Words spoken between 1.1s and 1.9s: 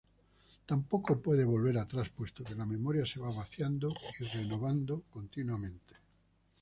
puede volver